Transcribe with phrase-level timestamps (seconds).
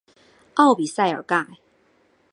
[0.55, 1.45] 奥比萨尔盖。